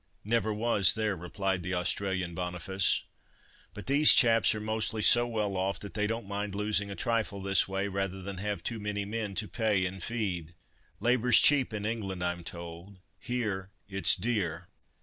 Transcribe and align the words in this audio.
Never 0.23 0.51
was 0.51 0.95
there," 0.95 1.15
replied 1.15 1.61
the 1.61 1.75
Australian 1.75 2.33
Boniface; 2.33 3.03
"but 3.75 3.85
these 3.85 4.15
chaps 4.15 4.55
are 4.55 4.59
mostly 4.59 5.03
so 5.03 5.27
well 5.27 5.55
off, 5.55 5.79
that 5.81 5.93
they 5.93 6.07
don't 6.07 6.25
mind 6.27 6.55
losing 6.55 6.89
a 6.89 6.95
trifle 6.95 7.39
this 7.39 7.67
way, 7.67 7.87
rather 7.87 8.23
than 8.23 8.37
have 8.39 8.63
too 8.63 8.79
many 8.79 9.05
men 9.05 9.35
to 9.35 9.47
pay 9.47 9.85
and 9.85 10.01
feed. 10.01 10.55
Labour's 10.99 11.39
cheap 11.39 11.71
in 11.71 11.85
England, 11.85 12.23
I'm 12.23 12.43
told; 12.43 12.97
here 13.19 13.69
it's 13.87 14.15
dear. 14.15 14.69